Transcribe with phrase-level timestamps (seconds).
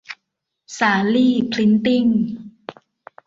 [0.77, 2.05] สาลี่ พริ้นท์ติ้ง